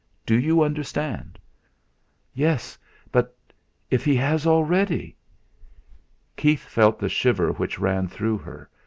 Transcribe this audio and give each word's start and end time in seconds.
"Do 0.25 0.35
you 0.35 0.63
understand?" 0.63 1.37
"Yes 2.33 2.75
but 3.11 3.37
if 3.91 4.03
he 4.03 4.15
has 4.15 4.47
already!" 4.47 5.15
Keith 6.35 6.63
felt 6.65 6.97
the 6.97 7.07
shiver 7.07 7.51
which 7.51 7.77
ran 7.77 8.07
through 8.07 8.39
her. 8.39 8.67